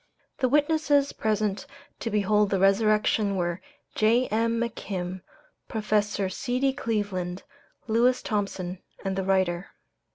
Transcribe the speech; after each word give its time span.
The 0.39 0.49
witnesses 0.49 1.13
present 1.13 1.67
to 1.99 2.09
behold 2.09 2.49
the 2.49 2.57
resurrection 2.57 3.35
were 3.35 3.61
J.M. 3.93 4.59
McKim, 4.59 5.21
Professor 5.67 6.27
C.D. 6.27 6.73
Cleveland, 6.73 7.43
Lewis 7.85 8.23
Thompson, 8.23 8.81
and 9.05 9.15
the 9.15 9.23
writer. 9.23 9.67